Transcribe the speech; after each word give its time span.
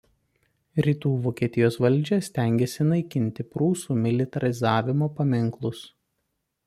Rytų 0.85 1.09
Vokietijos 1.25 1.77
valdžia 1.85 2.17
stengėsi 2.27 2.87
naikinti 2.93 3.45
prūsų 3.57 3.99
militarizmo 4.07 5.11
paminklus. 5.21 5.85